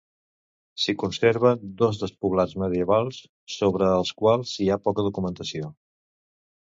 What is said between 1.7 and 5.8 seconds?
dos despoblats medievals sobre els quals hi ha poca documentació.